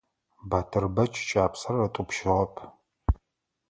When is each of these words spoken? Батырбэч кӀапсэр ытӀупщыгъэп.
Батырбэч 0.49 1.13
кӀапсэр 1.29 1.75
ытӀупщыгъэп. 1.85 2.53